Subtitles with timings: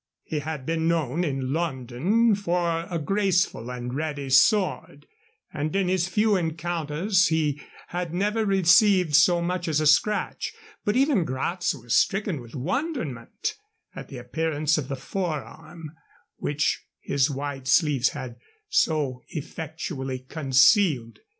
[0.23, 5.05] He had been known in London for a graceful and ready sword,
[5.53, 10.53] and in his few encounters he had never received so much as a scratch.
[10.83, 13.53] But even Gratz was stricken with wonderment
[13.95, 15.91] at the appearance of the forearm,
[16.37, 18.37] which his wide sleeves had
[18.69, 21.19] so effectually concealed.